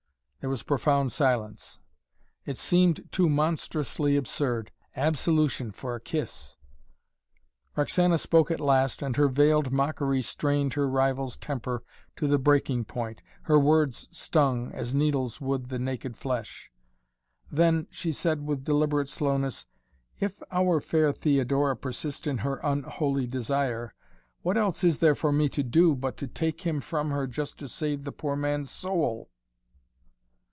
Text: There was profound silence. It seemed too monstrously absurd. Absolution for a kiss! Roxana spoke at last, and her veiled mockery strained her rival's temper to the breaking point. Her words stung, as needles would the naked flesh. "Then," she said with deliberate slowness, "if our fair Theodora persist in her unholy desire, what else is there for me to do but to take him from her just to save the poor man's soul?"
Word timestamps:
There 0.43 0.49
was 0.49 0.63
profound 0.63 1.11
silence. 1.11 1.77
It 2.47 2.57
seemed 2.57 3.07
too 3.11 3.29
monstrously 3.29 4.15
absurd. 4.17 4.71
Absolution 4.95 5.71
for 5.71 5.93
a 5.93 6.01
kiss! 6.01 6.57
Roxana 7.75 8.17
spoke 8.17 8.49
at 8.49 8.59
last, 8.59 9.03
and 9.03 9.15
her 9.17 9.27
veiled 9.27 9.71
mockery 9.71 10.23
strained 10.23 10.73
her 10.73 10.89
rival's 10.89 11.37
temper 11.37 11.83
to 12.15 12.27
the 12.27 12.39
breaking 12.39 12.85
point. 12.85 13.21
Her 13.43 13.59
words 13.59 14.07
stung, 14.09 14.71
as 14.71 14.95
needles 14.95 15.39
would 15.39 15.69
the 15.69 15.77
naked 15.77 16.17
flesh. 16.17 16.71
"Then," 17.51 17.85
she 17.91 18.11
said 18.11 18.41
with 18.43 18.63
deliberate 18.63 19.09
slowness, 19.09 19.67
"if 20.19 20.41
our 20.49 20.79
fair 20.81 21.13
Theodora 21.13 21.75
persist 21.77 22.25
in 22.25 22.39
her 22.39 22.55
unholy 22.63 23.27
desire, 23.27 23.93
what 24.41 24.57
else 24.57 24.83
is 24.83 24.97
there 24.97 25.13
for 25.13 25.31
me 25.31 25.49
to 25.49 25.61
do 25.61 25.93
but 25.95 26.17
to 26.17 26.25
take 26.27 26.61
him 26.61 26.81
from 26.81 27.11
her 27.11 27.27
just 27.27 27.59
to 27.59 27.67
save 27.67 28.05
the 28.05 28.11
poor 28.11 28.35
man's 28.35 28.71
soul?" 28.71 29.27